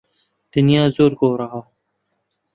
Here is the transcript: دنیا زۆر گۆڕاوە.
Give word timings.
دنیا 0.53 0.83
زۆر 0.95 1.11
گۆڕاوە. 1.19 1.61